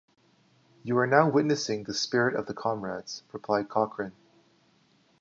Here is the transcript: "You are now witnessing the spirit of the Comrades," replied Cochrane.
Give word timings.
"You 0.81 0.97
are 0.97 1.05
now 1.05 1.29
witnessing 1.29 1.83
the 1.83 1.93
spirit 1.93 2.33
of 2.35 2.47
the 2.47 2.55
Comrades," 2.55 3.21
replied 3.31 3.69
Cochrane. 3.69 4.13